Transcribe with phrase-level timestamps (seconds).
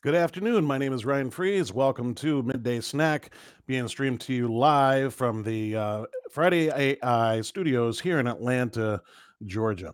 [0.00, 0.64] Good afternoon.
[0.64, 1.72] My name is Ryan Fries.
[1.72, 3.34] Welcome to Midday Snack,
[3.66, 9.02] being streamed to you live from the uh, Friday AI studios here in Atlanta,
[9.46, 9.92] Georgia.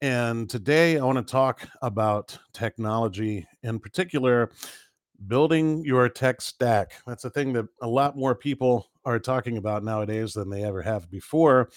[0.00, 4.50] And today I want to talk about technology, in particular,
[5.28, 6.94] building your tech stack.
[7.06, 10.82] That's a thing that a lot more people are talking about nowadays than they ever
[10.82, 11.70] have before.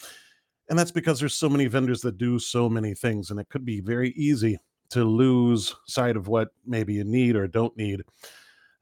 [0.69, 3.63] And that's because there's so many vendors that do so many things, and it could
[3.63, 4.57] be very easy
[4.91, 8.01] to lose sight of what maybe you need or don't need.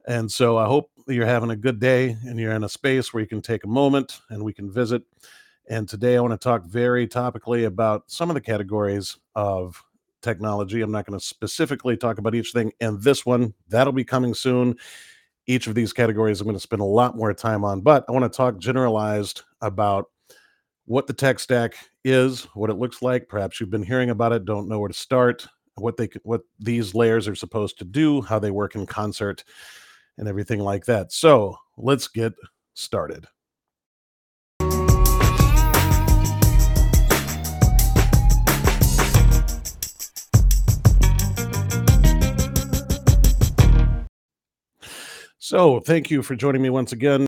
[0.07, 3.21] And so I hope you're having a good day and you're in a space where
[3.21, 5.03] you can take a moment and we can visit.
[5.69, 9.83] And today I want to talk very topically about some of the categories of
[10.21, 10.81] technology.
[10.81, 14.33] I'm not going to specifically talk about each thing in this one, that'll be coming
[14.33, 14.77] soon.
[15.45, 18.11] Each of these categories I'm going to spend a lot more time on, but I
[18.11, 20.05] want to talk generalized about
[20.85, 23.27] what the tech stack is, what it looks like.
[23.27, 25.47] Perhaps you've been hearing about it, don't know where to start,
[25.79, 29.43] what they what these layers are supposed to do, how they work in concert,
[30.17, 31.11] and everything like that.
[31.11, 32.33] So let's get
[32.73, 33.27] started.
[45.49, 47.25] So, thank you for joining me once again.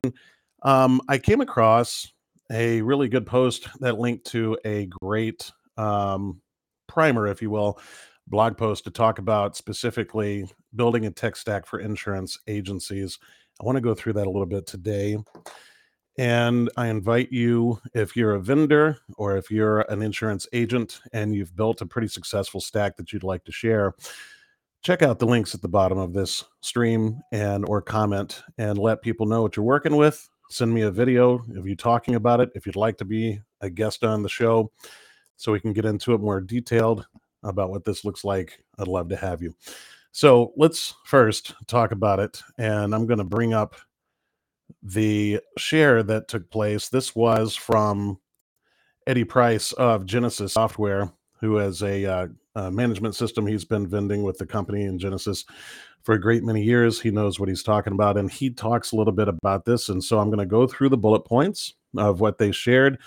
[0.64, 2.12] Um, I came across
[2.52, 6.42] a really good post that linked to a great um,
[6.86, 7.80] primer, if you will,
[8.30, 13.18] blog post to talk about specifically building a tech stack for insurance agencies.
[13.60, 15.18] I want to go through that a little bit today.
[16.18, 21.34] And I invite you, if you're a vendor or if you're an insurance agent and
[21.34, 23.94] you've built a pretty successful stack that you'd like to share,
[24.82, 29.02] check out the links at the bottom of this stream and or comment and let
[29.02, 30.30] people know what you're working with.
[30.50, 33.70] Send me a video of you talking about it if you'd like to be a
[33.70, 34.72] guest on the show
[35.38, 37.06] so we can get into it more detailed
[37.44, 39.54] about what this looks like, I'd love to have you.
[40.12, 42.42] So let's first talk about it.
[42.58, 43.76] And I'm going to bring up
[44.84, 46.90] the share that took place.
[46.90, 48.20] This was from
[49.08, 54.24] Eddie Price of Jenesis Software, who has a, uh, a management system he's been vending
[54.24, 55.46] with the company in Jenesis
[56.04, 57.00] for a great many years.
[57.00, 59.90] He knows what he's talking about, and he talks a little bit about this.
[59.90, 63.00] And so I'm going to go through the bullet points of what they shared.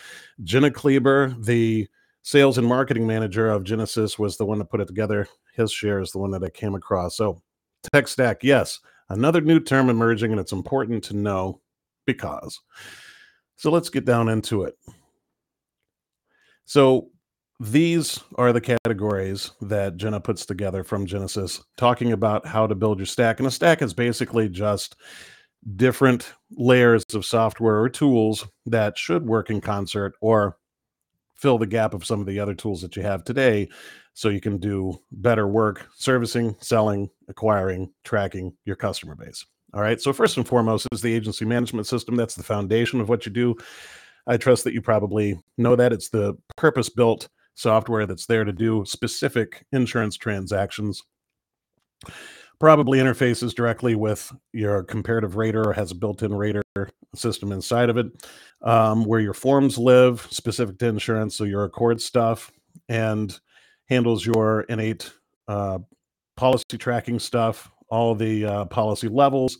[0.42, 1.88] Jenna Kleiber, the
[2.22, 5.28] sales and marketing manager of Jenesis was the one that put it together.
[5.54, 7.16] His share is the one that I came across.
[7.16, 7.42] So,
[7.92, 11.60] tech stack, yes, another new term emerging, and it's important to know
[12.06, 12.60] because.
[13.56, 14.76] So, let's get down into it.
[16.64, 17.08] So,
[17.60, 22.98] these are the categories that Jenna puts together from Jenesis, talking about how to build
[22.98, 23.38] your stack.
[23.38, 24.96] And a stack is basically just
[25.76, 30.56] different layers of software or tools that should work in concert or
[31.42, 33.68] fill the gap of some of the other tools that you have today
[34.14, 39.44] so you can do better work servicing, selling, acquiring, tracking your customer base.
[39.74, 40.00] All right.
[40.00, 42.14] So, first and foremost is the agency management system.
[42.14, 43.56] That's the foundation of what you do.
[44.26, 48.52] I trust that you probably know that it's the purpose built software that's there to
[48.52, 51.02] do specific insurance transactions.
[52.62, 56.62] Probably interfaces directly with your comparative rater or has a built in rater
[57.12, 58.06] system inside of it
[58.62, 62.52] um, where your forms live, specific to insurance, so your ACORD stuff,
[62.88, 63.40] and
[63.88, 65.12] handles your innate
[65.48, 65.80] uh,
[66.36, 69.58] policy tracking stuff, all the uh, policy levels,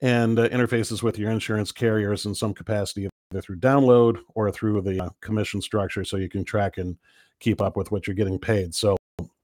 [0.00, 4.80] and uh, interfaces with your insurance carriers in some capacity, either through download or through
[4.80, 6.96] the uh, commission structure, so you can track and
[7.38, 8.74] keep up with what you're getting paid.
[8.74, 8.96] So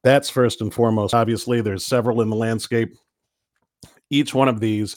[0.02, 1.14] that's first and foremost.
[1.14, 2.94] Obviously, there's several in the landscape.
[4.10, 4.96] Each one of these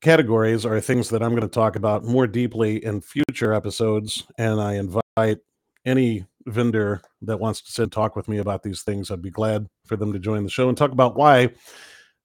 [0.00, 4.24] categories are things that I'm going to talk about more deeply in future episodes.
[4.38, 5.38] And I invite
[5.84, 9.10] any vendor that wants to sit talk with me about these things.
[9.10, 11.50] I'd be glad for them to join the show and talk about why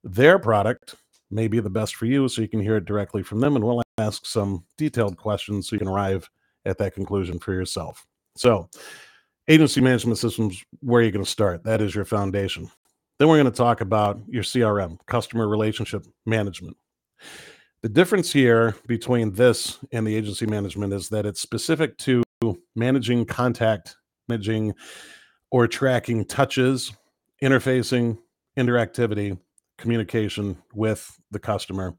[0.03, 0.95] their product
[1.31, 3.55] may be the best for you so you can hear it directly from them.
[3.55, 6.29] And we'll ask some detailed questions so you can arrive
[6.65, 8.05] at that conclusion for yourself.
[8.35, 8.69] So,
[9.47, 11.63] agency management systems, where are you going to start?
[11.63, 12.69] That is your foundation.
[13.19, 16.77] Then we're going to talk about your CRM, customer relationship management.
[17.81, 22.23] The difference here between this and the agency management is that it's specific to
[22.75, 23.97] managing contact,
[24.27, 24.73] managing
[25.51, 26.93] or tracking touches,
[27.43, 28.17] interfacing,
[28.57, 29.37] interactivity,
[29.77, 31.93] communication with the customer.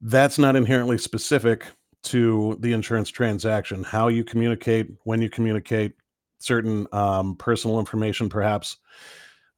[0.00, 1.66] That's not inherently specific
[2.04, 3.84] to the insurance transaction.
[3.84, 5.92] How you communicate, when you communicate,
[6.38, 8.76] certain um, personal information, perhaps,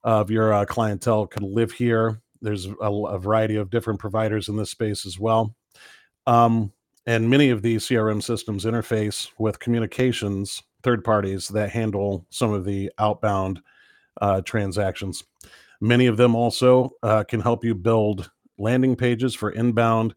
[0.03, 4.57] of your uh, clientele could live here there's a, a, variety of different providers in
[4.57, 5.55] this space as well.
[6.27, 6.73] Um,
[7.07, 12.65] and many of these CRM systems interface with communications third parties that handle some of
[12.65, 13.61] the outbound
[14.21, 15.25] uh, transactions.
[15.81, 20.15] Many of them also uh, can help you build landing pages for inbound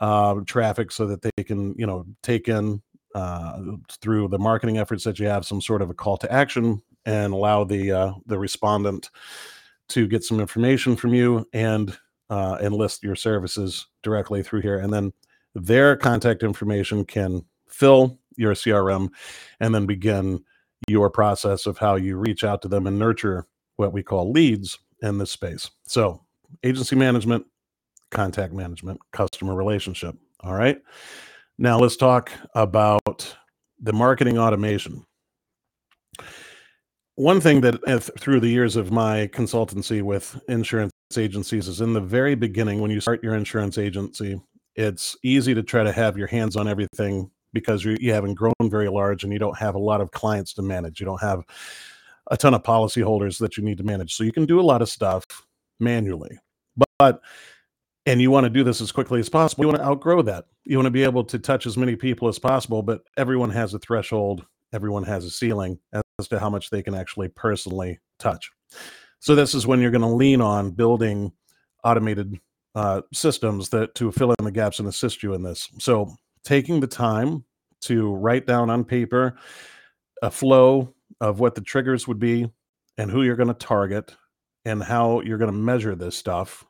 [0.00, 2.82] uh, traffic so that they can, you know, take in
[3.14, 3.60] uh,
[4.00, 7.32] through the marketing efforts that you have some sort of a call to action and
[7.32, 9.10] allow the uh, the respondent
[9.88, 11.96] to get some information from you and
[12.30, 14.78] uh, enlist your services directly through here.
[14.78, 15.12] And then
[15.54, 19.08] their contact information can fill your CRM
[19.60, 20.44] and then begin
[20.86, 23.46] your process of how you reach out to them and nurture
[23.76, 25.70] what we call leads in this space.
[25.86, 26.22] So,
[26.62, 27.46] agency management,
[28.10, 30.16] contact management, customer relationship.
[30.40, 30.80] All right.
[31.58, 32.97] Now, let's talk about
[33.80, 35.04] the marketing automation.
[37.16, 41.92] One thing that uh, through the years of my consultancy with insurance agencies is in
[41.92, 44.40] the very beginning, when you start your insurance agency,
[44.76, 48.52] it's easy to try to have your hands on everything because you, you haven't grown
[48.62, 51.00] very large and you don't have a lot of clients to manage.
[51.00, 51.42] You don't have
[52.30, 54.14] a ton of policyholders that you need to manage.
[54.14, 55.24] So you can do a lot of stuff
[55.80, 56.38] manually.
[56.76, 57.20] But, but
[58.08, 59.64] and you want to do this as quickly as possible.
[59.64, 60.46] You want to outgrow that.
[60.64, 63.74] You want to be able to touch as many people as possible, but everyone has
[63.74, 68.50] a threshold, everyone has a ceiling as to how much they can actually personally touch.
[69.20, 71.32] So this is when you're going to lean on building
[71.84, 72.40] automated
[72.74, 75.68] uh, systems that to fill in the gaps and assist you in this.
[75.78, 76.14] So
[76.44, 77.44] taking the time
[77.82, 79.36] to write down on paper
[80.22, 82.50] a flow of what the triggers would be
[82.96, 84.14] and who you're going to target
[84.64, 86.64] and how you're going to measure this stuff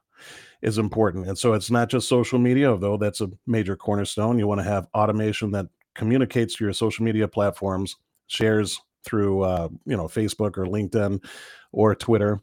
[0.62, 1.28] is important.
[1.28, 4.38] And so it's not just social media, although that's a major cornerstone.
[4.38, 7.96] You want to have automation that communicates to your social media platforms,
[8.26, 11.24] shares through uh, you know Facebook or LinkedIn
[11.72, 12.40] or Twitter,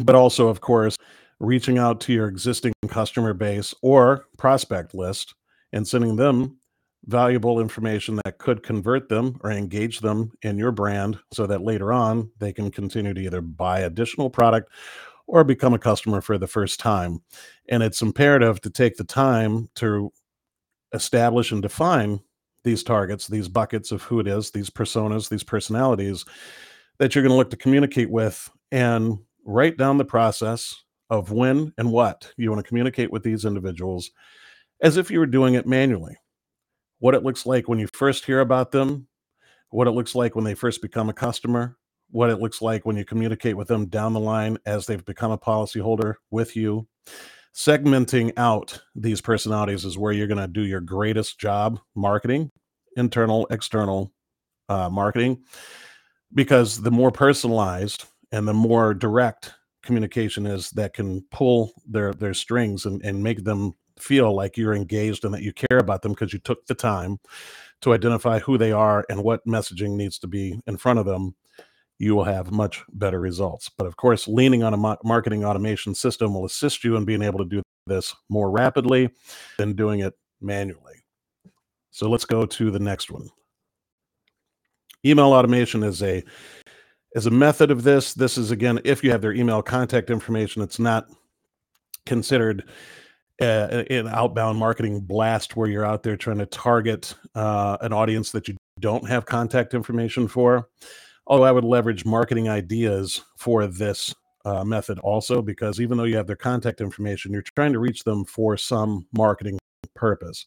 [0.00, 0.96] but also, of course,
[1.38, 5.34] reaching out to your existing customer base or prospect list
[5.72, 6.56] and sending them
[7.06, 11.92] valuable information that could convert them or engage them in your brand so that later
[11.92, 14.70] on they can continue to either buy additional product
[15.30, 17.22] or become a customer for the first time.
[17.68, 20.12] And it's imperative to take the time to
[20.92, 22.20] establish and define
[22.64, 26.24] these targets, these buckets of who it is, these personas, these personalities
[26.98, 30.74] that you're going to look to communicate with and write down the process
[31.10, 34.10] of when and what you want to communicate with these individuals
[34.82, 36.16] as if you were doing it manually.
[36.98, 39.06] What it looks like when you first hear about them,
[39.70, 41.76] what it looks like when they first become a customer,
[42.10, 45.30] what it looks like when you communicate with them down the line as they've become
[45.30, 46.86] a policyholder with you.
[47.54, 52.50] Segmenting out these personalities is where you're going to do your greatest job marketing,
[52.96, 54.12] internal, external
[54.68, 55.42] uh, marketing,
[56.34, 59.52] because the more personalized and the more direct
[59.82, 64.74] communication is that can pull their their strings and, and make them feel like you're
[64.74, 67.18] engaged and that you care about them because you took the time
[67.80, 71.34] to identify who they are and what messaging needs to be in front of them
[72.00, 73.68] you will have much better results.
[73.68, 77.38] But of course, leaning on a marketing automation system will assist you in being able
[77.40, 79.10] to do this more rapidly
[79.58, 80.94] than doing it manually.
[81.90, 83.28] So let's go to the next one.
[85.04, 86.24] Email automation is a
[87.14, 88.14] is a method of this.
[88.14, 91.06] This is again, if you have their email contact information, it's not
[92.06, 92.64] considered
[93.40, 98.48] an outbound marketing blast where you're out there trying to target uh, an audience that
[98.48, 100.68] you don't have contact information for
[101.30, 104.12] although I would leverage marketing ideas for this
[104.44, 108.02] uh, method also, because even though you have their contact information, you're trying to reach
[108.02, 109.56] them for some marketing
[109.94, 110.46] purpose.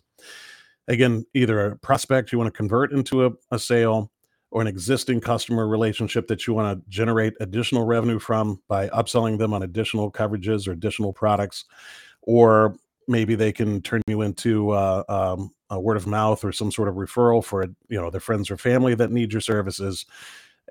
[0.90, 4.12] Again, either a prospect you want to convert into a, a sale
[4.52, 9.38] or an existing customer relationship that you want to generate additional revenue from by upselling
[9.38, 11.64] them on additional coverages or additional products,
[12.24, 12.76] or
[13.08, 16.90] maybe they can turn you into uh, um, a word of mouth or some sort
[16.90, 20.06] of referral for you know their friends or family that need your services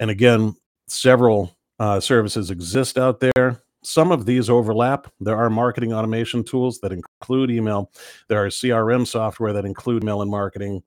[0.01, 0.55] and again,
[0.89, 3.63] several uh, services exist out there.
[3.85, 5.13] Some of these overlap.
[5.21, 7.91] There are marketing automation tools that include email.
[8.29, 10.83] There are CRM software that include mail and marketing.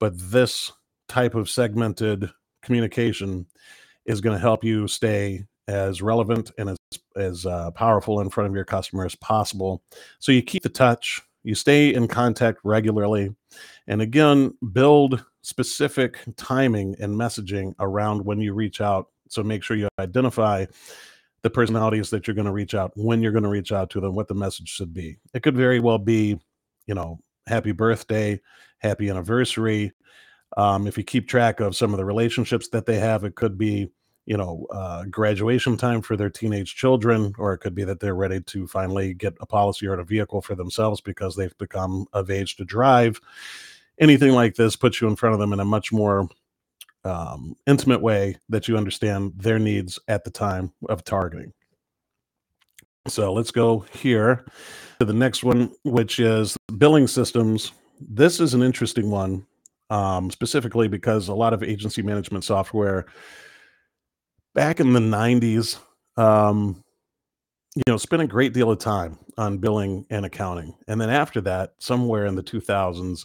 [0.00, 0.72] But this
[1.08, 2.30] type of segmented
[2.62, 3.46] communication
[4.06, 6.76] is going to help you stay as relevant and as,
[7.16, 9.82] as uh, powerful in front of your customer as possible.
[10.18, 13.34] So you keep the touch, you stay in contact regularly,
[13.86, 19.08] and again, build specific timing and messaging around when you reach out.
[19.28, 20.66] So make sure you identify
[21.40, 24.00] the personalities that you're going to reach out, when you're going to reach out to
[24.00, 25.16] them, what the message should be.
[25.32, 26.38] It could very well be,
[26.86, 28.40] you know, happy birthday,
[28.78, 29.92] happy anniversary.
[30.58, 33.56] Um, if you keep track of some of the relationships that they have, it could
[33.56, 33.88] be,
[34.26, 38.14] you know, uh, graduation time for their teenage children, or it could be that they're
[38.14, 42.30] ready to finally get a policy or a vehicle for themselves because they've become of
[42.30, 43.18] age to drive
[44.00, 46.28] anything like this puts you in front of them in a much more
[47.04, 51.52] um, intimate way that you understand their needs at the time of targeting.
[53.06, 54.44] So let's go here
[55.00, 57.72] to the next one, which is billing systems.
[58.00, 59.46] This is an interesting one,
[59.90, 63.06] um, specifically because a lot of agency management software
[64.54, 65.78] back in the 90s,
[66.16, 66.84] um,
[67.76, 70.74] you know, spent a great deal of time on billing and accounting.
[70.88, 73.24] And then after that, somewhere in the 2000s,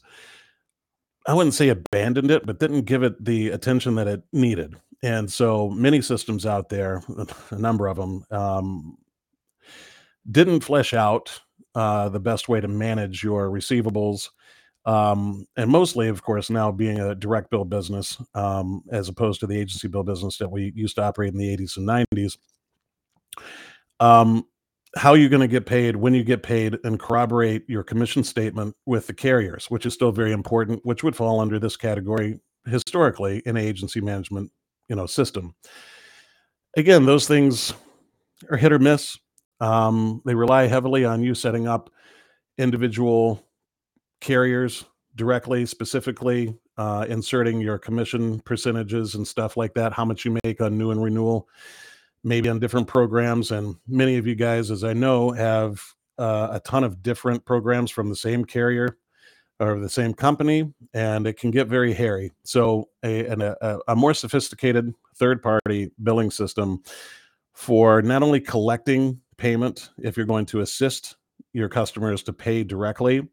[1.25, 4.75] I wouldn't say abandoned it, but didn't give it the attention that it needed.
[5.03, 7.01] And so many systems out there,
[7.51, 8.97] a number of them, um,
[10.29, 11.39] didn't flesh out
[11.75, 14.29] uh, the best way to manage your receivables.
[14.85, 19.47] Um, and mostly, of course, now being a direct bill business um, as opposed to
[19.47, 22.37] the agency bill business that we used to operate in the 80s and 90s.
[23.99, 24.45] Um,
[24.95, 28.75] how you're going to get paid, when you get paid, and corroborate your commission statement
[28.85, 33.41] with the carriers, which is still very important, which would fall under this category historically
[33.45, 34.51] in agency management,
[34.87, 35.55] you know, system.
[36.77, 37.73] Again, those things
[38.49, 39.17] are hit or miss.
[39.59, 41.89] Um, they rely heavily on you setting up
[42.57, 43.43] individual
[44.21, 44.85] carriers
[45.15, 50.61] directly, specifically uh, inserting your commission percentages and stuff like that, how much you make
[50.61, 51.47] on new and renewal,
[52.23, 53.51] maybe on different programs.
[53.51, 55.81] And many of you guys, as I know, have
[56.17, 58.97] uh, a ton of different programs from the same carrier
[59.59, 62.31] or the same company, and it can get very hairy.
[62.43, 66.81] So, a, a, a more sophisticated third party billing system
[67.53, 71.15] for not only collecting payment if you're going to assist
[71.53, 73.27] your customers to pay directly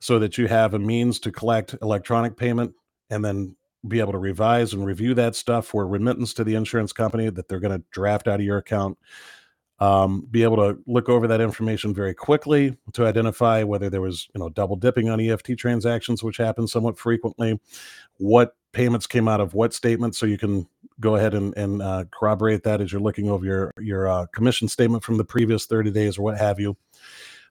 [0.00, 2.72] so that you have a means to collect electronic payment
[3.10, 3.54] and then
[3.86, 7.48] be able to revise and review that stuff for remittance to the insurance company that
[7.48, 8.98] they're going to draft out of your account.
[9.80, 14.28] Um, be able to look over that information very quickly to identify whether there was
[14.32, 17.58] you know double dipping on eft transactions which happens somewhat frequently.
[18.18, 20.68] What payments came out of what statements so you can
[21.00, 24.68] go ahead and, and uh, corroborate that as you're looking over your your uh, commission
[24.68, 26.76] statement from the previous 30 days or what have you.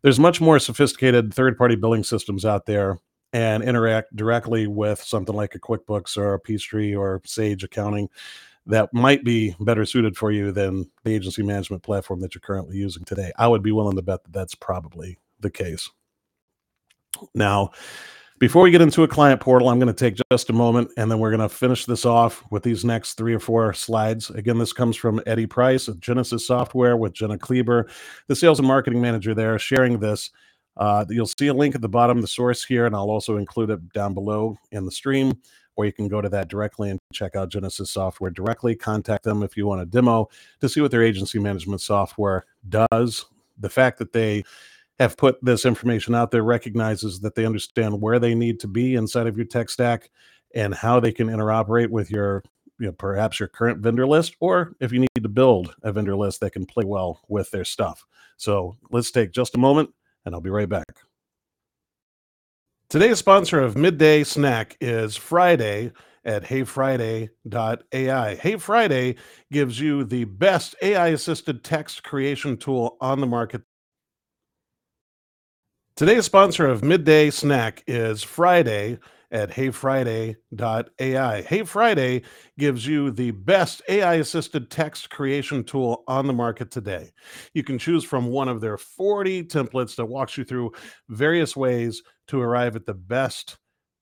[0.01, 2.97] There's much more sophisticated third party billing systems out there
[3.33, 8.09] and interact directly with something like a quickbooks or a peachtree or sage accounting
[8.65, 12.77] that might be better suited for you than the agency management platform that you're currently
[12.77, 13.31] using today.
[13.37, 15.89] I would be willing to bet that that's probably the case.
[17.33, 17.71] Now,
[18.39, 21.11] before we get into a client portal, I'm going to take just a moment and
[21.11, 24.31] then we're going to finish this off with these next three or four slides.
[24.31, 27.87] Again, this comes from Eddie Price of Jenesis Software with Jenna Kleiber,
[28.27, 30.31] the sales and marketing manager there, sharing this.
[30.77, 33.37] Uh, you'll see a link at the bottom, of the source here, and I'll also
[33.37, 35.33] include it down below in the stream
[35.75, 38.75] or you can go to that directly and check out Jenesis Software directly.
[38.75, 43.25] Contact them if you want a demo to see what their agency management software does.
[43.59, 44.43] The fact that they
[44.99, 48.95] have put this information out there recognizes that they understand where they need to be
[48.95, 50.11] inside of your tech stack
[50.53, 52.43] and how they can interoperate with your
[52.79, 56.15] you know, perhaps your current vendor list, or if you need to build a vendor
[56.15, 58.05] list that can play well with their stuff.
[58.37, 59.91] So let's take just a moment
[60.25, 60.85] and I'll be right back.
[62.89, 65.93] Today's sponsor of Midday Snack is Friday
[66.25, 68.35] at heyfriday.ai.
[68.35, 69.15] Hey Friday
[69.51, 73.61] gives you the best AI assisted text creation tool on the market.
[75.95, 78.99] Today's sponsor of Midday Snack is Friday
[79.31, 81.41] at heyfriday.ai.
[81.41, 82.23] Hey Friday
[82.59, 87.11] gives you the best AI assisted text creation tool on the market today.
[87.53, 90.73] You can choose from one of their 40 templates that walks you through
[91.09, 93.57] various ways to arrive at the best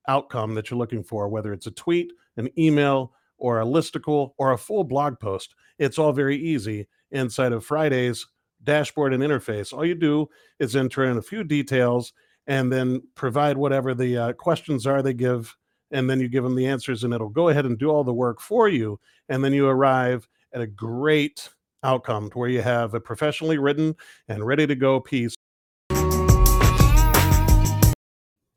[0.07, 4.51] outcome that you're looking for, whether it's a tweet, an email, or a listicle, or
[4.51, 5.55] a full blog post.
[5.77, 8.27] It's all very easy inside of Friday's
[8.63, 9.71] dashboard and interface.
[9.71, 10.27] All you do
[10.59, 12.13] is enter in a few details
[12.49, 15.55] and then provide whatever the uh, questions are they give
[15.91, 18.13] and then you give them the answers and it'll go ahead and do all the
[18.13, 21.49] work for you and then you arrive at a great
[21.83, 23.95] outcome to where you have a professionally written
[24.27, 25.35] and ready to go piece.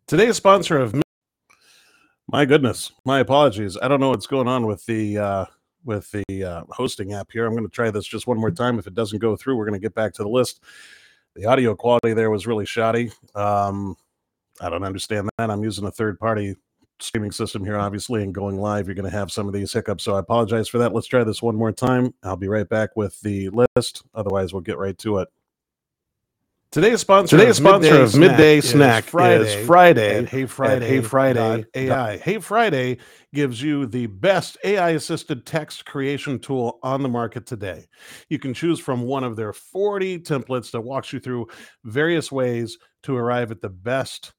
[0.06, 0.94] Today's sponsor of
[2.28, 3.76] my goodness my apologies.
[3.80, 5.44] I don't know what's going on with the uh
[5.84, 7.44] with the uh, hosting app here.
[7.44, 8.78] I'm going to try this just one more time.
[8.78, 10.62] If it doesn't go through we're going to get back to the list
[11.34, 13.10] the audio quality there was really shoddy.
[13.34, 13.96] Um,
[14.60, 15.50] I don't understand that.
[15.50, 16.56] I'm using a third party
[17.00, 20.04] streaming system here, obviously, and going live, you're going to have some of these hiccups.
[20.04, 20.92] So I apologize for that.
[20.92, 22.14] Let's try this one more time.
[22.22, 24.04] I'll be right back with the list.
[24.14, 25.28] Otherwise, we'll get right to it.
[26.72, 30.46] Today's sponsor, Today's of sponsor midday of Midday Snack, Snack is Friday, is Friday Hey
[30.46, 32.16] Friday, Hey Friday AI.
[32.16, 32.96] Hey Friday
[33.34, 37.84] gives you the best AI assisted text creation tool on the market today.
[38.30, 41.48] You can choose from one of their 40 templates that walks you through
[41.84, 44.32] various ways to arrive at the best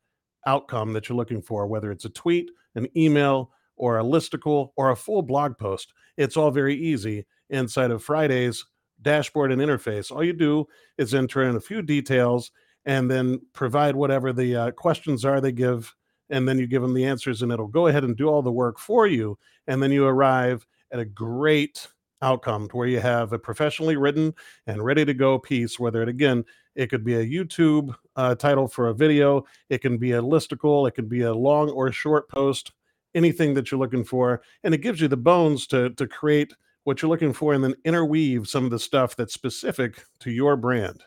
[0.47, 4.89] outcome that you're looking for, whether it's a tweet, an email, or a listicle, or
[4.89, 5.93] a full blog post.
[6.17, 8.65] It's all very easy inside of Friday's
[9.03, 10.67] dashboard and interface, all you do
[10.97, 12.51] is enter in a few details
[12.85, 15.93] and then provide whatever the uh, questions are they give.
[16.29, 18.51] And then you give them the answers, and it'll go ahead and do all the
[18.51, 19.37] work for you.
[19.67, 21.87] And then you arrive at a great
[22.23, 24.33] outcome where you have a professionally written
[24.65, 26.45] and ready to go piece, whether it again,
[26.75, 30.87] it could be a YouTube uh, title for a video, it can be a listicle,
[30.87, 32.71] it could be a long or short post,
[33.13, 34.41] anything that you're looking for.
[34.63, 37.75] And it gives you the bones to, to create what you're looking for and then
[37.85, 41.03] interweave some of the stuff that's specific to your brand.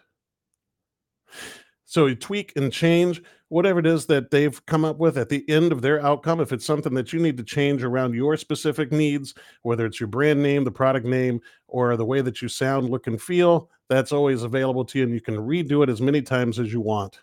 [1.85, 5.49] So you tweak and change whatever it is that they've come up with at the
[5.49, 6.41] end of their outcome.
[6.41, 10.09] If it's something that you need to change around your specific needs, whether it's your
[10.09, 14.11] brand name, the product name, or the way that you sound, look, and feel, that's
[14.13, 15.05] always available to you.
[15.05, 17.21] And you can redo it as many times as you want.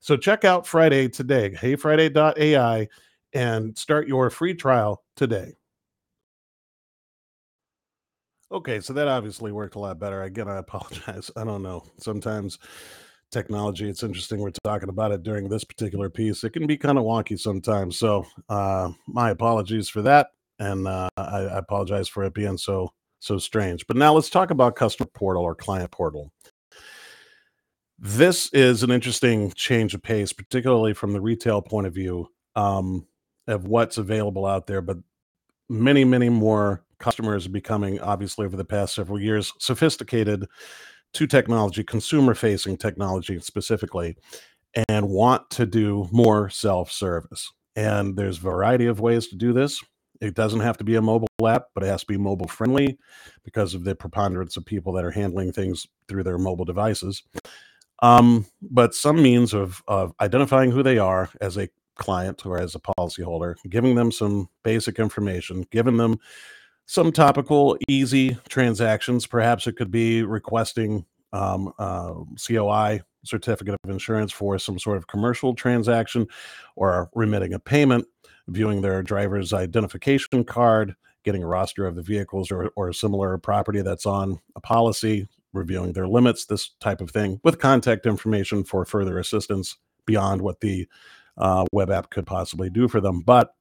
[0.00, 2.88] So check out Friday today, heyfriday.ai,
[3.34, 5.54] and start your free trial today.
[8.52, 10.22] Okay, so that obviously worked a lot better.
[10.22, 11.30] Again, I apologize.
[11.36, 11.84] I don't know.
[11.98, 12.58] Sometimes
[13.30, 16.44] technology, it's interesting we're talking about it during this particular piece.
[16.44, 17.98] It can be kind of wonky sometimes.
[17.98, 20.28] So, uh, my apologies for that.
[20.58, 22.90] And uh, I, I apologize for it being so
[23.20, 23.86] so strange.
[23.86, 26.30] But now let's talk about customer portal or client portal.
[27.98, 33.06] This is an interesting change of pace, particularly from the retail point of view um,
[33.46, 34.82] of what's available out there.
[34.82, 34.98] But
[35.68, 40.46] many, many more customers are becoming, obviously, over the past several years, sophisticated
[41.12, 44.16] to technology, consumer facing technology specifically,
[44.88, 47.52] and want to do more self service.
[47.76, 49.82] And there's a variety of ways to do this.
[50.20, 52.96] It doesn't have to be a mobile app, but it has to be mobile friendly
[53.44, 57.22] because of the preponderance of people that are handling things through their mobile devices.
[58.02, 62.74] Um, but some means of, of identifying who they are as a client or as
[62.74, 66.18] a policyholder, giving them some basic information, giving them
[66.92, 69.26] some topical, easy transactions.
[69.26, 72.12] Perhaps it could be requesting um, uh,
[72.46, 76.26] COI certificate of insurance for some sort of commercial transaction
[76.76, 78.04] or remitting a payment,
[78.48, 83.80] viewing their driver's identification card, getting a roster of the vehicles or, or similar property
[83.80, 88.84] that's on a policy, reviewing their limits, this type of thing, with contact information for
[88.84, 90.86] further assistance beyond what the
[91.38, 93.22] uh, web app could possibly do for them.
[93.22, 93.54] But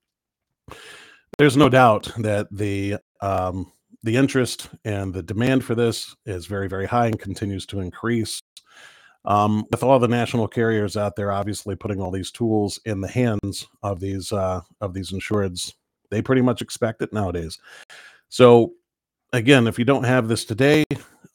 [1.37, 3.71] there's no doubt that the um,
[4.03, 8.41] the interest and the demand for this is very, very high and continues to increase.
[9.23, 13.07] Um, with all the national carriers out there, obviously putting all these tools in the
[13.07, 15.73] hands of these uh, of these insureds,
[16.09, 17.59] they pretty much expect it nowadays.
[18.29, 18.73] So,
[19.31, 20.83] again, if you don't have this today,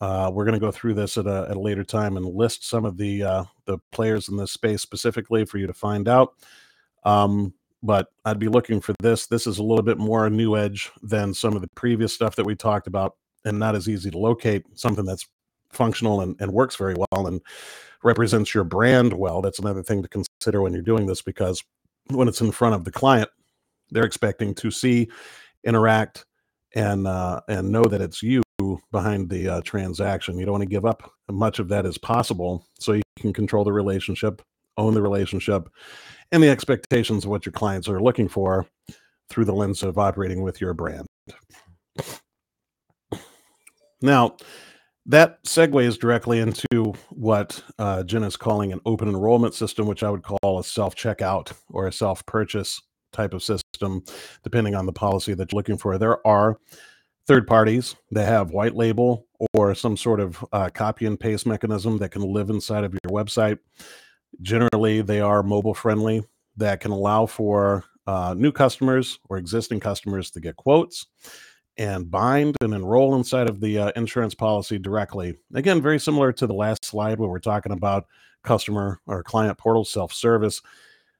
[0.00, 2.68] uh, we're going to go through this at a, at a later time and list
[2.68, 6.34] some of the uh, the players in this space specifically for you to find out.
[7.04, 7.54] Um,
[7.86, 9.26] but I'd be looking for this.
[9.26, 12.44] This is a little bit more new edge than some of the previous stuff that
[12.44, 14.64] we talked about and not as easy to locate.
[14.74, 15.26] Something that's
[15.70, 17.40] functional and, and works very well and
[18.02, 19.40] represents your brand well.
[19.40, 21.62] That's another thing to consider when you're doing this because
[22.08, 23.28] when it's in front of the client,
[23.90, 25.08] they're expecting to see,
[25.64, 26.24] interact,
[26.74, 28.42] and uh, and know that it's you
[28.90, 30.38] behind the uh, transaction.
[30.38, 33.64] You don't want to give up much of that as possible, so you can control
[33.64, 34.42] the relationship,
[34.76, 35.68] own the relationship,
[36.32, 38.66] and the expectations of what your clients are looking for
[39.28, 41.06] through the lens of operating with your brand.
[44.02, 44.36] Now,
[45.06, 50.10] that segues directly into what uh, Jen is calling an open enrollment system, which I
[50.10, 52.80] would call a self checkout or a self purchase
[53.12, 54.02] type of system,
[54.42, 55.96] depending on the policy that you're looking for.
[55.96, 56.58] There are
[57.26, 61.98] third parties that have white label or some sort of uh, copy and paste mechanism
[61.98, 63.58] that can live inside of your website
[64.42, 66.22] Generally, they are mobile friendly
[66.56, 71.06] that can allow for uh, new customers or existing customers to get quotes
[71.78, 75.34] and bind and enroll inside of the uh, insurance policy directly.
[75.54, 78.06] Again, very similar to the last slide where we're talking about
[78.42, 80.62] customer or client portal self service.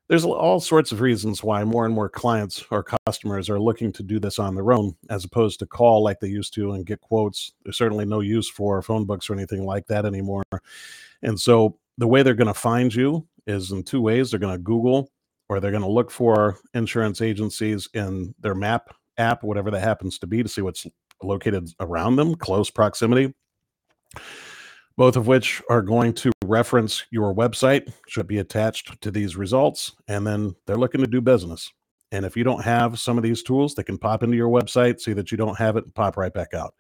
[0.08, 4.04] There's all sorts of reasons why more and more clients or customers are looking to
[4.04, 7.00] do this on their own as opposed to call like they used to and get
[7.00, 7.52] quotes.
[7.64, 10.44] There's certainly no use for phone books or anything like that anymore.
[11.22, 14.30] And so the way they're going to find you is in two ways.
[14.30, 15.10] They're going to Google
[15.48, 20.18] or they're going to look for insurance agencies in their map app, whatever that happens
[20.18, 20.86] to be, to see what's
[21.22, 23.32] located around them, close proximity.
[24.96, 29.92] Both of which are going to reference your website, should be attached to these results,
[30.08, 31.70] and then they're looking to do business.
[32.12, 35.00] And if you don't have some of these tools, they can pop into your website,
[35.00, 36.74] see that you don't have it, and pop right back out.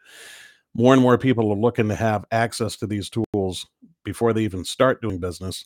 [0.76, 3.66] More and more people are looking to have access to these tools
[4.04, 5.64] before they even start doing business,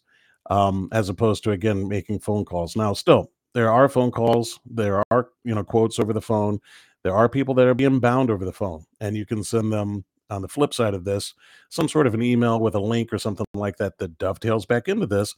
[0.50, 2.76] um, as opposed to again making phone calls.
[2.76, 6.60] Now, still, there are phone calls, there are you know quotes over the phone,
[7.02, 10.04] there are people that are being bound over the phone, and you can send them
[10.30, 11.34] on the flip side of this,
[11.70, 14.86] some sort of an email with a link or something like that that dovetails back
[14.86, 15.34] into this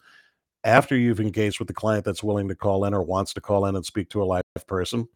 [0.64, 3.66] after you've engaged with the client that's willing to call in or wants to call
[3.66, 5.08] in and speak to a live person.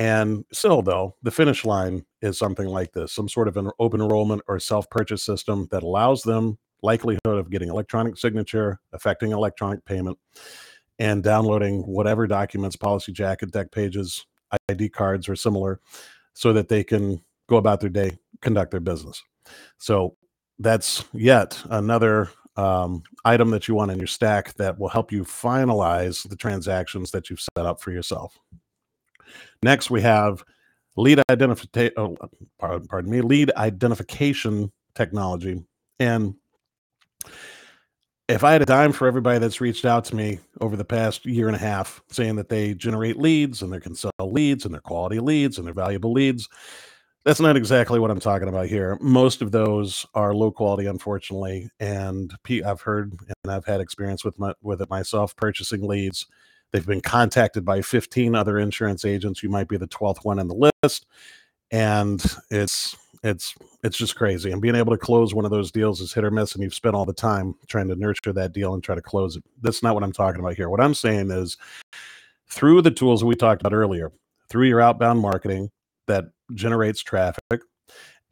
[0.00, 4.00] And still, though, the finish line is something like this some sort of an open
[4.00, 9.84] enrollment or self purchase system that allows them likelihood of getting electronic signature, affecting electronic
[9.84, 10.18] payment,
[10.98, 14.24] and downloading whatever documents, policy jacket, deck pages,
[14.70, 15.80] ID cards, or similar,
[16.32, 19.22] so that they can go about their day, conduct their business.
[19.76, 20.16] So
[20.58, 25.24] that's yet another um, item that you want in your stack that will help you
[25.24, 28.38] finalize the transactions that you've set up for yourself.
[29.62, 30.44] Next, we have
[30.96, 31.92] lead identification.
[31.96, 32.16] Oh,
[32.58, 35.62] pardon, me, lead identification technology.
[35.98, 36.34] And
[38.28, 41.26] if I had a dime for everybody that's reached out to me over the past
[41.26, 44.72] year and a half saying that they generate leads and they can sell leads and
[44.72, 46.48] they're quality leads and they're valuable leads,
[47.24, 48.96] that's not exactly what I'm talking about here.
[49.00, 52.32] Most of those are low quality, unfortunately, and
[52.64, 53.14] I've heard
[53.44, 56.26] and I've had experience with my, with it myself purchasing leads.
[56.72, 59.42] They've been contacted by 15 other insurance agents.
[59.42, 61.06] You might be the 12th one in the list,
[61.70, 64.50] and it's it's it's just crazy.
[64.50, 66.74] And being able to close one of those deals is hit or miss, and you've
[66.74, 69.44] spent all the time trying to nurture that deal and try to close it.
[69.60, 70.68] That's not what I'm talking about here.
[70.68, 71.56] What I'm saying is
[72.48, 74.12] through the tools we talked about earlier,
[74.48, 75.70] through your outbound marketing,
[76.06, 77.62] that generates traffic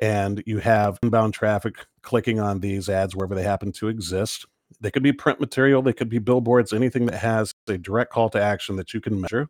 [0.00, 4.46] and you have inbound traffic clicking on these ads wherever they happen to exist.
[4.80, 8.30] They could be print material, they could be billboards, anything that has a direct call
[8.30, 9.48] to action that you can measure.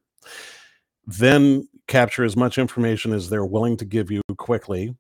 [1.07, 4.95] Then capture as much information as they're willing to give you quickly.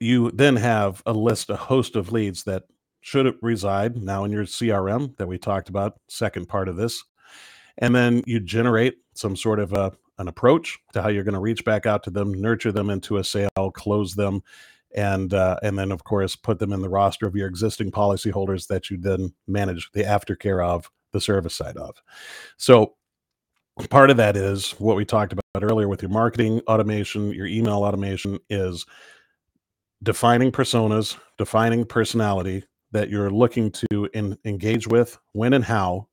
[0.00, 2.64] You then have a list, a host of leads that
[3.00, 7.04] should reside now in your CRM that we talked about, second part of this.
[7.78, 11.40] And then you generate some sort of a an approach to how you're going to
[11.40, 14.42] reach back out to them, nurture them into a sale, close them,
[14.94, 18.66] and uh, and then of course put them in the roster of your existing policyholders
[18.68, 22.00] that you then manage the aftercare of the service side of.
[22.56, 22.94] So
[23.90, 27.84] part of that is what we talked about earlier with your marketing automation, your email
[27.84, 28.84] automation is
[30.02, 36.06] defining personas, defining personality that you're looking to in, engage with, when and how,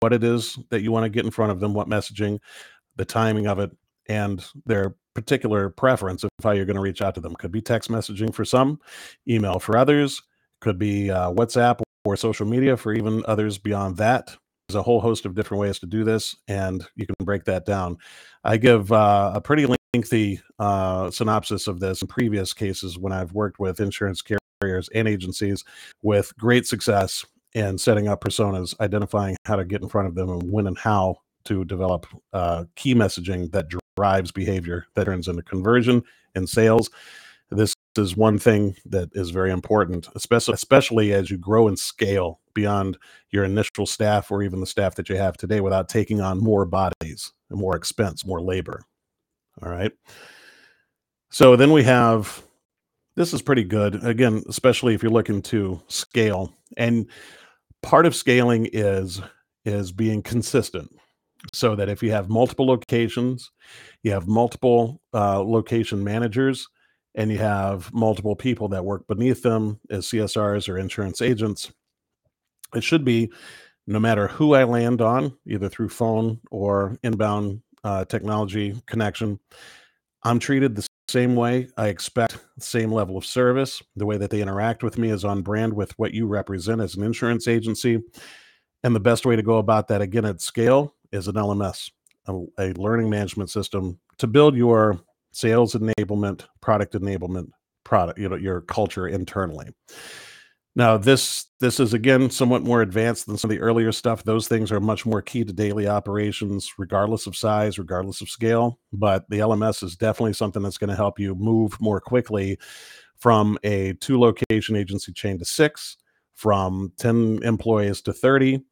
[0.00, 2.38] what it is that you want to get in front of them, what messaging,
[2.96, 3.70] the timing of it,
[4.08, 7.34] and their particular preference of how you're going to reach out to them.
[7.36, 8.80] Could be text messaging for some,
[9.28, 10.22] email for others,
[10.60, 14.36] could be uh, WhatsApp or social media for even others beyond that.
[14.68, 17.66] There's a whole host of different ways to do this, and you can break that
[17.66, 17.98] down.
[18.44, 23.32] I give uh, a pretty lengthy uh, synopsis of this in previous cases when I've
[23.32, 25.64] worked with insurance carriers and agencies
[26.02, 30.30] with great success in setting up personas, identifying how to get in front of them
[30.30, 35.42] and when and how to develop uh, key messaging that drives behavior that turns into
[35.42, 36.02] conversion
[36.34, 36.90] and sales.
[37.50, 42.40] This is one thing that is very important, especially especially as you grow and scale
[42.54, 42.96] beyond
[43.30, 46.64] your initial staff or even the staff that you have today without taking on more
[46.64, 48.82] bodies and more expense, more labor.
[49.62, 49.92] All right.
[51.30, 52.42] So then we have
[53.14, 54.02] this is pretty good.
[54.04, 56.54] Again, especially if you're looking to scale.
[56.78, 57.06] And
[57.82, 59.20] part of scaling is
[59.64, 60.90] is being consistent
[61.52, 63.50] so that if you have multiple locations,
[64.02, 66.68] you have multiple uh, location managers,
[67.14, 71.72] and you have multiple people that work beneath them as CSRs or insurance agents,
[72.74, 73.30] it should be
[73.86, 79.38] no matter who I land on, either through phone or inbound uh, technology connection,
[80.22, 81.68] I'm treated the same way.
[81.76, 83.82] I expect the same level of service.
[83.96, 86.94] The way that they interact with me is on brand with what you represent as
[86.94, 88.00] an insurance agency.
[88.84, 91.90] And the best way to go about that, again, at scale, is an LMS,
[92.26, 95.00] a, a learning management system to build your
[95.32, 97.48] sales enablement, product enablement,
[97.84, 99.68] product, you know, your culture internally.
[100.74, 104.24] Now, this this is again somewhat more advanced than some of the earlier stuff.
[104.24, 108.78] Those things are much more key to daily operations, regardless of size, regardless of scale.
[108.90, 112.58] But the LMS is definitely something that's going to help you move more quickly
[113.18, 115.98] from a two location agency chain to six,
[116.34, 118.64] from 10 employees to 30,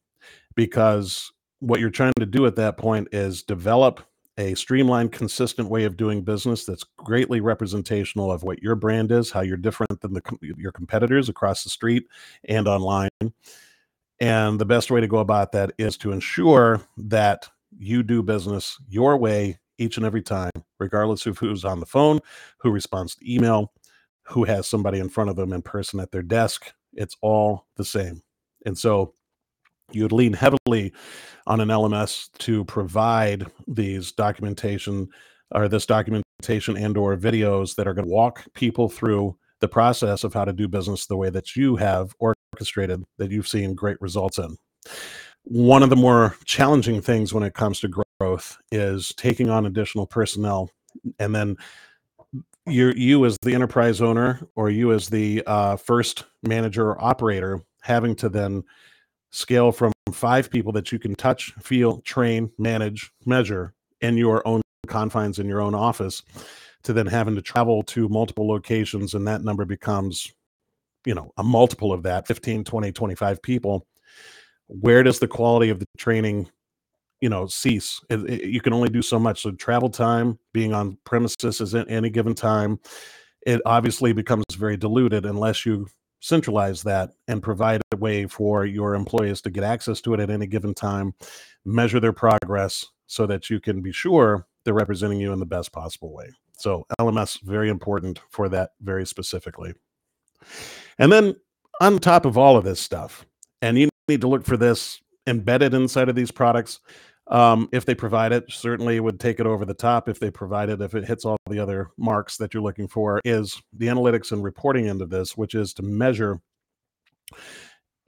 [0.55, 4.01] because what you're trying to do at that point is develop
[4.39, 9.31] a streamlined, consistent way of doing business that's greatly representational of what your brand is,
[9.31, 12.07] how you're different than the, your competitors across the street
[12.49, 13.11] and online.
[14.19, 18.77] And the best way to go about that is to ensure that you do business
[18.89, 22.21] your way each and every time, regardless of who's on the phone,
[22.59, 23.73] who responds to email,
[24.25, 26.73] who has somebody in front of them in person at their desk.
[26.93, 28.23] It's all the same.
[28.67, 29.15] And so
[29.93, 30.93] you'd lean heavily
[31.47, 35.09] on an LMS to provide these documentation
[35.53, 40.25] or this documentation and or videos that are going to walk people through the process
[40.25, 44.01] of how to do business the way that you have orchestrated that you've seen great
[44.01, 44.57] results in.
[45.45, 50.07] One of the more challenging things when it comes to growth is taking on additional
[50.07, 50.71] personnel
[51.19, 51.57] and then
[52.67, 57.61] you you as the enterprise owner or you as the uh, first manager or operator
[57.81, 58.63] having to then
[59.31, 64.63] scale from five people that you can touch, feel, train, manage, measure in your own
[64.87, 66.23] confines in your own office
[66.83, 70.33] to then having to travel to multiple locations and that number becomes
[71.05, 73.87] you know a multiple of that 15 20 25 people.
[74.67, 76.49] Where does the quality of the training
[77.21, 78.01] you know cease?
[78.11, 79.43] It, it, you can only do so much.
[79.43, 82.81] So travel time being on premises is at any given time
[83.47, 85.87] it obviously becomes very diluted unless you
[86.21, 90.31] centralize that and provide a way for your employees to get access to it at
[90.31, 91.15] any given time,
[91.65, 95.73] measure their progress so that you can be sure they're representing you in the best
[95.73, 96.31] possible way.
[96.59, 99.73] So LMS very important for that very specifically.
[100.99, 101.37] And then
[101.81, 103.27] on top of all of this stuff,
[103.63, 106.81] and you need to look for this embedded inside of these products.
[107.31, 110.09] Um, if they provide it, certainly would take it over the top.
[110.09, 113.21] If they provide it, if it hits all the other marks that you're looking for,
[113.25, 116.41] is the analytics and reporting end of this, which is to measure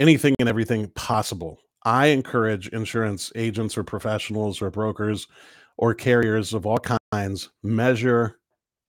[0.01, 1.59] anything and everything possible.
[1.85, 5.29] I encourage insurance agents or professionals or brokers
[5.77, 6.79] or carriers of all
[7.13, 8.39] kinds measure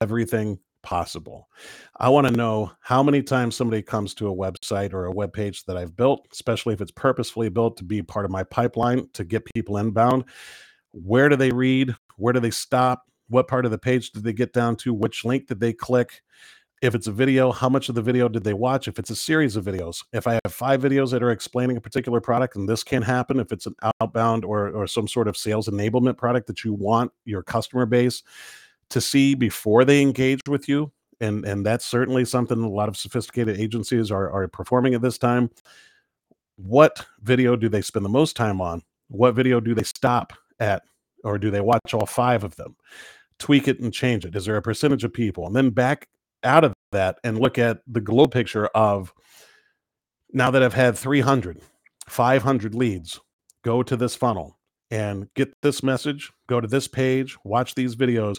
[0.01, 1.49] everything possible.
[1.97, 5.33] I want to know how many times somebody comes to a website or a web
[5.33, 9.07] page that I've built, especially if it's purposefully built to be part of my pipeline
[9.13, 10.25] to get people inbound.
[10.91, 11.95] Where do they read?
[12.17, 13.05] Where do they stop?
[13.29, 14.93] What part of the page did they get down to?
[14.93, 16.21] Which link did they click?
[16.83, 18.89] If it's a video, how much of the video did they watch?
[18.89, 21.81] If it's a series of videos, if I have five videos that are explaining a
[21.81, 25.37] particular product, and this can happen if it's an outbound or, or some sort of
[25.37, 28.21] sales enablement product that you want your customer base
[28.93, 30.91] to see before they engage with you
[31.23, 35.17] and and that's certainly something a lot of sophisticated agencies are are performing at this
[35.17, 35.49] time.
[36.57, 38.83] What video do they spend the most time on?
[39.09, 40.83] What video do they stop at
[41.23, 42.75] or do they watch all five of them?
[43.39, 44.35] Tweak it and change it.
[44.35, 45.47] Is there a percentage of people?
[45.47, 46.07] And then back
[46.43, 49.13] out of that and look at the globe picture of
[50.33, 51.61] now that i've had 300
[52.07, 53.19] 500 leads
[53.63, 54.57] go to this funnel
[54.91, 58.37] and get this message go to this page watch these videos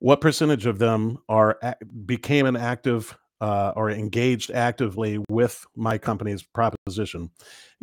[0.00, 1.58] what percentage of them are
[2.04, 7.30] became an active uh, or engaged actively with my company's proposition?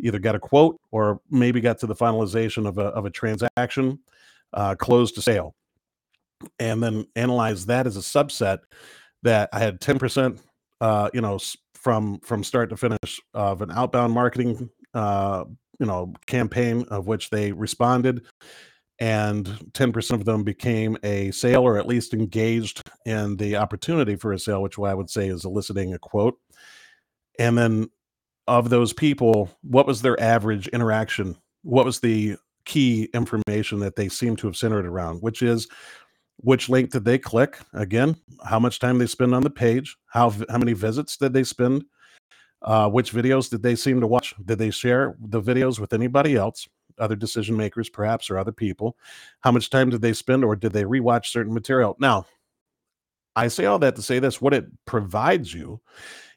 [0.00, 3.98] Either got a quote or maybe got to the finalization of a, of a transaction
[4.52, 5.54] uh, closed a sale.
[6.60, 8.58] And then analyze that as a subset
[9.22, 10.38] that i had 10%
[10.80, 11.38] uh, you know
[11.74, 15.44] from from start to finish of an outbound marketing uh,
[15.78, 18.24] you know campaign of which they responded
[18.98, 24.32] and 10% of them became a sale or at least engaged in the opportunity for
[24.32, 26.38] a sale, which I would say is eliciting a quote.
[27.38, 27.90] And then
[28.48, 31.36] of those people, what was their average interaction?
[31.62, 35.68] What was the key information that they seem to have centered around, which is
[36.40, 37.58] which link did they click?
[37.72, 39.96] Again, how much time they spend on the page?
[40.06, 41.84] How how many visits did they spend?
[42.62, 44.34] Uh, which videos did they seem to watch?
[44.44, 46.68] Did they share the videos with anybody else?
[46.98, 48.96] Other decision makers, perhaps, or other people?
[49.40, 51.96] How much time did they spend, or did they rewatch certain material?
[51.98, 52.26] Now,
[53.36, 55.80] I say all that to say this what it provides you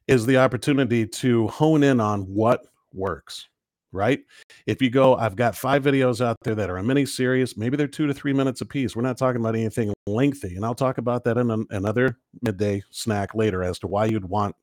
[0.07, 2.61] is the opportunity to hone in on what
[2.93, 3.47] works,
[3.91, 4.19] right?
[4.67, 7.77] If you go, I've got five videos out there that are a mini series, maybe
[7.77, 8.95] they're two to three minutes a piece.
[8.95, 10.55] We're not talking about anything lengthy.
[10.55, 14.25] And I'll talk about that in an, another midday snack later as to why you'd
[14.25, 14.55] want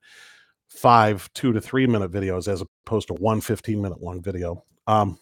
[0.68, 4.64] five two to three minute videos as opposed to one 15 minute long video.
[4.86, 5.18] Um,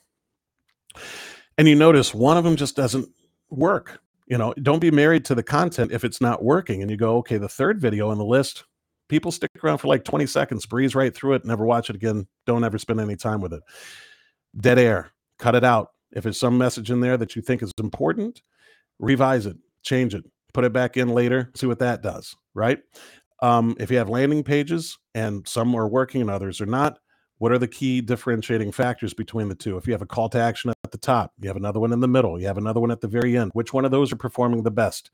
[1.59, 3.09] and you notice one of them just doesn't
[3.51, 4.01] work.
[4.27, 6.83] You know, don't be married to the content if it's not working.
[6.83, 8.65] And you go, okay, the third video on the list,
[9.09, 12.27] people stick around for like 20 seconds, breeze right through it, never watch it again.
[12.45, 13.63] Don't ever spend any time with it.
[14.59, 15.91] Dead air, cut it out.
[16.13, 18.43] If there's some message in there that you think is important,
[18.99, 22.79] revise it, change it, put it back in later, see what that does, right?
[23.43, 26.99] Um, if you have landing pages and some are working and others are not,
[27.38, 29.77] what are the key differentiating factors between the two?
[29.77, 32.01] If you have a call to action at the top, you have another one in
[32.01, 33.51] the middle, you have another one at the very end.
[33.55, 35.11] Which one of those are performing the best?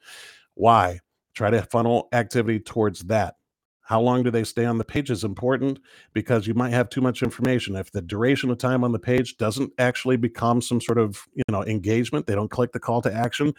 [0.54, 1.00] Why?
[1.34, 3.36] Try to funnel activity towards that.
[3.84, 5.80] How long do they stay on the page is important
[6.12, 7.74] because you might have too much information.
[7.74, 11.42] If the duration of time on the page doesn't actually become some sort of you
[11.50, 13.52] know engagement, they don't click the call to action.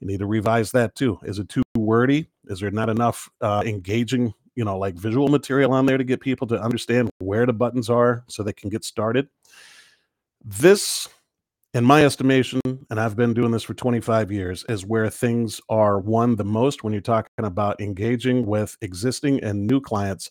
[0.00, 1.18] You need to revise that too.
[1.22, 2.28] Is it too wordy?
[2.46, 6.20] Is there not enough uh, engaging you know like visual material on there to get
[6.20, 9.28] people to understand where the buttons are so they can get started.
[10.44, 11.08] This
[11.74, 16.00] in my estimation, and I've been doing this for 25 years, is where things are
[16.00, 20.30] one the most when you're talking about engaging with existing and new clients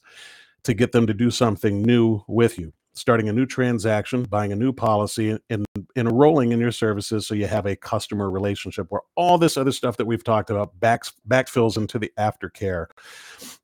[0.63, 4.55] to get them to do something new with you starting a new transaction, buying a
[4.55, 5.65] new policy, and,
[5.97, 9.97] enrolling in your services so you have a customer relationship where all this other stuff
[9.97, 12.87] that we've talked about backs, backfills into the aftercare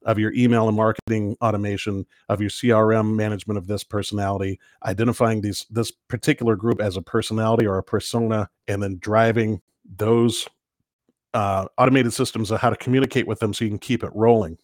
[0.06, 5.66] of your email and marketing automation, of your CRM management of this personality, identifying these
[5.70, 9.62] this particular group as a personality or a persona, and then driving
[9.98, 10.48] those
[11.34, 14.58] uh, automated systems of how to communicate with them so you can keep it rolling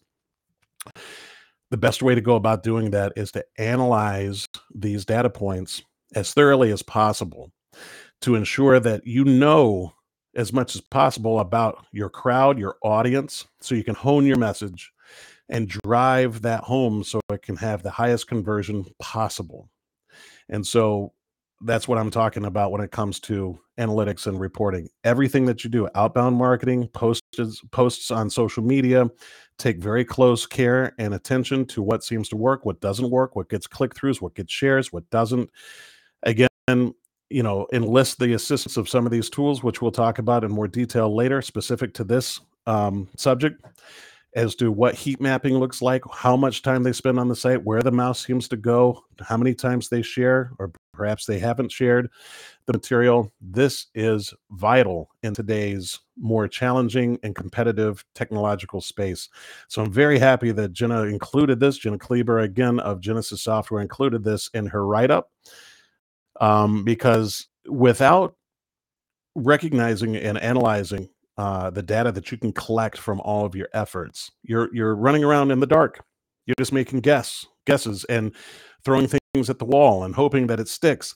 [1.69, 5.81] the best way to go about doing that is to analyze these data points
[6.15, 7.51] as thoroughly as possible
[8.21, 9.93] to ensure that you know
[10.35, 14.91] as much as possible about your crowd, your audience, so you can hone your message
[15.49, 19.69] and drive that home so it can have the highest conversion possible.
[20.49, 21.13] And so
[21.61, 24.89] that's what I'm talking about when it comes to analytics and reporting.
[25.03, 29.09] Everything that you do, outbound marketing, posts posts on social media,
[29.57, 33.49] take very close care and attention to what seems to work, what doesn't work, what
[33.49, 35.49] gets click throughs, what gets shares, what doesn't.
[36.23, 36.49] Again,
[37.29, 40.51] you know, enlist the assistance of some of these tools, which we'll talk about in
[40.51, 43.63] more detail later, specific to this um, subject,
[44.35, 47.63] as to what heat mapping looks like, how much time they spend on the site,
[47.63, 51.71] where the mouse seems to go, how many times they share, or perhaps they haven't
[51.71, 52.09] shared
[52.65, 53.31] the material.
[53.39, 59.29] This is vital in today's more challenging and competitive technological space.
[59.67, 61.77] So I'm very happy that Jenna included this.
[61.77, 65.31] Jenna Kleiber, again, of Jenesis Software, included this in her write up
[66.41, 68.35] um, because without
[69.35, 74.31] recognizing and analyzing uh, the data that you can collect from all of your efforts,
[74.43, 76.03] you're you're running around in the dark.
[76.47, 78.33] You're just making guess guesses and
[78.83, 81.15] throwing things at the wall and hoping that it sticks.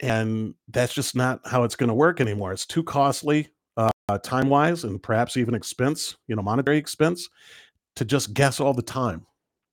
[0.00, 2.52] And that's just not how it's going to work anymore.
[2.52, 7.28] It's too costly uh, time wise and perhaps even expense, you know, monetary expense
[7.96, 9.26] to just guess all the time.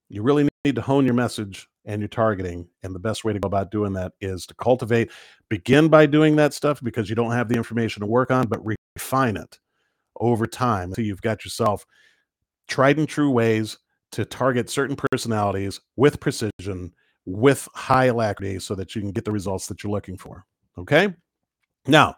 [0.09, 2.67] You really need to hone your message and your targeting.
[2.83, 5.11] And the best way to go about doing that is to cultivate,
[5.49, 8.61] begin by doing that stuff because you don't have the information to work on, but
[8.95, 9.59] refine it
[10.19, 11.85] over time until you've got yourself
[12.67, 13.77] tried and true ways
[14.11, 16.93] to target certain personalities with precision,
[17.25, 20.45] with high alacrity, so that you can get the results that you're looking for.
[20.77, 21.13] Okay.
[21.87, 22.15] Now,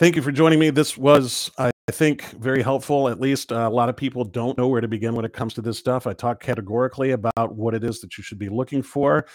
[0.00, 0.70] Thank you for joining me.
[0.70, 3.10] This was, I think, very helpful.
[3.10, 5.52] At least uh, a lot of people don't know where to begin when it comes
[5.52, 6.06] to this stuff.
[6.06, 9.26] I talk categorically about what it is that you should be looking for.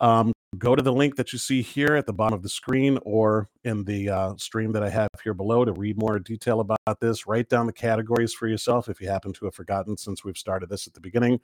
[0.00, 2.96] Um, go to the link that you see here at the bottom of the screen
[3.02, 7.00] or in the uh, stream that I have here below to read more detail about
[7.00, 7.26] this.
[7.26, 10.68] Write down the categories for yourself if you happen to have forgotten since we've started
[10.68, 11.40] this at the beginning.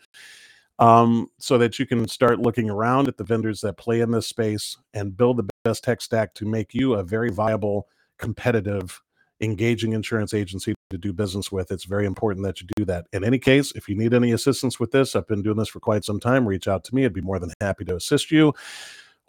[0.81, 4.27] Um, so that you can start looking around at the vendors that play in this
[4.27, 9.03] space and build the best tech stack to make you a very viable competitive,
[9.43, 11.71] engaging insurance agency to do business with.
[11.71, 13.07] It's very important that you do that.
[13.13, 15.81] In any case, if you need any assistance with this, I've been doing this for
[15.81, 16.49] quite some time.
[16.49, 17.05] Reach out to me.
[17.05, 18.55] I'd be more than happy to assist you.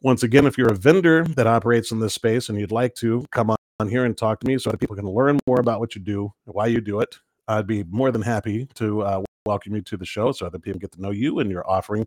[0.02, 3.26] Once again, if you're a vendor that operates in this space and you'd like to
[3.32, 5.96] come on here and talk to me so that people can learn more about what
[5.96, 9.82] you do, why you do it, I'd be more than happy to uh, welcome you
[9.82, 12.06] to the show so other people get to know you and your offering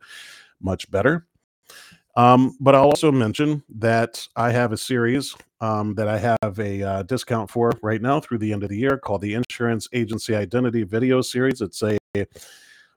[0.60, 1.26] much better.
[2.16, 6.82] Um, but I'll also mention that I have a series um, that I have a
[6.82, 10.34] uh, discount for right now through the end of the year called the Insurance Agency
[10.36, 11.60] Identity Video Series.
[11.60, 11.98] It's a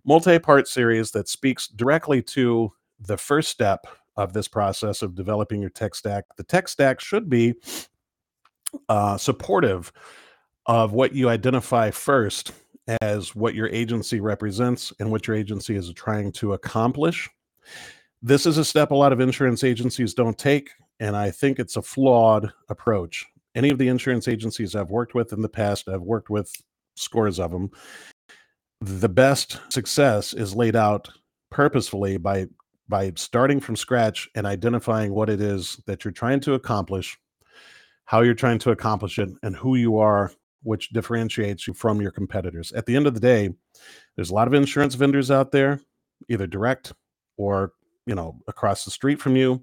[0.05, 5.61] multi part series that speaks directly to the first step of this process of developing
[5.61, 6.25] your tech stack.
[6.35, 7.55] The tech stack should be
[8.87, 9.91] uh, supportive
[10.67, 12.51] of what you identify first
[13.01, 17.29] as what your agency represents and what your agency is trying to accomplish
[18.21, 21.75] this is a step a lot of insurance agencies don't take, and I think it's
[21.75, 23.25] a flawed approach.
[23.55, 26.51] Any of the insurance agencies I've worked with in the past, I've worked with
[26.95, 27.71] scores of them.
[28.81, 31.09] The best success is laid out
[31.51, 32.47] purposefully by
[32.89, 37.19] by starting from scratch and identifying what it is that you're trying to accomplish,
[38.05, 40.31] how you're trying to accomplish it, and who you are,
[40.63, 42.71] which differentiates you from your competitors.
[42.73, 43.49] At the end of the day,
[44.15, 45.81] there's a lot of insurance vendors out there,
[46.29, 46.93] either direct
[47.37, 47.73] or
[48.05, 49.61] you know across the street from you.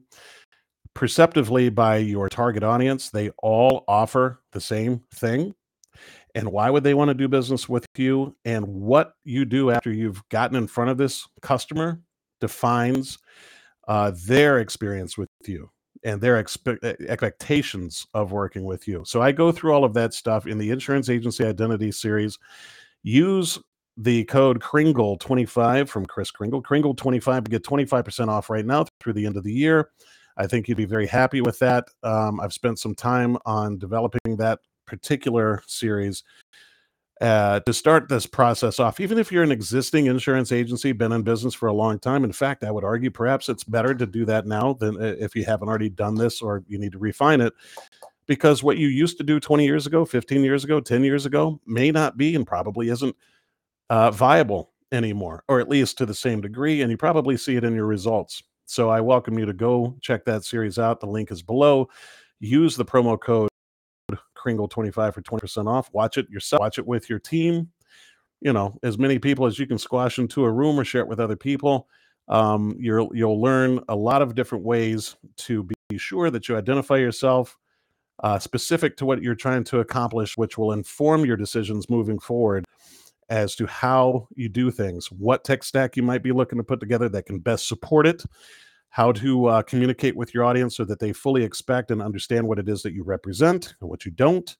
[0.94, 5.54] Perceptively by your target audience they all offer the same thing.
[6.36, 8.36] And why would they want to do business with you?
[8.44, 12.00] And what you do after you've gotten in front of this customer
[12.40, 13.18] defines
[13.86, 15.70] uh, their experience with you
[16.04, 20.14] and their expe- expectations of working with you so i go through all of that
[20.14, 22.38] stuff in the insurance agency identity series
[23.02, 23.58] use
[23.96, 26.62] the code Kringle25 from Chris Kringle.
[26.62, 29.90] Kringle25 to get 25% off right now through the end of the year.
[30.36, 31.86] I think you'd be very happy with that.
[32.02, 36.24] Um, I've spent some time on developing that particular series
[37.20, 38.98] uh, to start this process off.
[38.98, 42.24] Even if you're an existing insurance agency, been in business for a long time.
[42.24, 45.36] In fact, I would argue perhaps it's better to do that now than uh, if
[45.36, 47.52] you haven't already done this or you need to refine it.
[48.26, 51.60] Because what you used to do 20 years ago, 15 years ago, 10 years ago
[51.66, 53.14] may not be and probably isn't
[53.90, 56.82] uh, viable anymore, or at least to the same degree.
[56.82, 58.42] And you probably see it in your results.
[58.66, 61.00] So I welcome you to go check that series out.
[61.00, 61.88] The link is below.
[62.40, 63.50] Use the promo code
[64.44, 65.90] Kringle25 for 20% off.
[65.92, 67.70] Watch it yourself, watch it with your team.
[68.40, 71.08] You know, as many people as you can squash into a room or share it
[71.08, 71.88] with other people.
[72.28, 76.96] Um, you'll you'll learn a lot of different ways to be sure that you identify
[76.96, 77.56] yourself
[78.22, 82.64] uh, specific to what you're trying to accomplish, which will inform your decisions moving forward
[83.28, 86.80] as to how you do things, what tech stack you might be looking to put
[86.80, 88.22] together that can best support it,
[88.94, 92.60] how to uh, communicate with your audience so that they fully expect and understand what
[92.60, 94.56] it is that you represent and what you don't.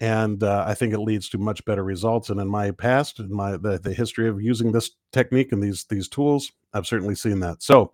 [0.00, 2.30] And uh, I think it leads to much better results.
[2.30, 5.84] And in my past, in my the, the history of using this technique and these
[5.90, 7.62] these tools, I've certainly seen that.
[7.62, 7.92] So,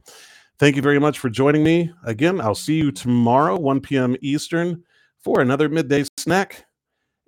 [0.61, 2.41] thank you very much for joining me again.
[2.41, 4.15] I'll see you tomorrow, 1 p.m.
[4.21, 4.85] Eastern,
[5.19, 6.67] for another midday snack.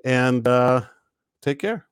[0.04, 0.82] And uh,
[1.42, 1.85] take care.